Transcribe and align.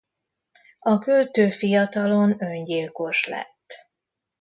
A 0.79 0.99
költő 0.99 1.49
fiatalon 1.49 2.35
öngyilkos 2.43 3.25
lett. 3.27 3.89